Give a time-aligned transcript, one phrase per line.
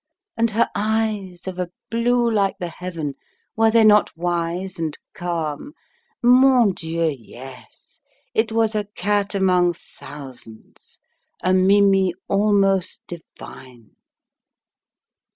[0.35, 3.13] And her eyes, of a blue like the heaven,
[3.55, 5.73] were they not wise and calm?
[6.23, 7.99] Mon Dieu, yes!
[8.33, 10.97] It was a cat among thousands,
[11.43, 13.91] a mimi almost divine.